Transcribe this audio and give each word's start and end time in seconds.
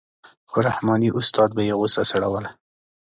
خو 0.49 0.57
رحماني 0.67 1.09
استاد 1.19 1.49
به 1.55 1.61
یې 1.67 1.73
غوسه 1.79 2.03
سړوله. 2.11 2.51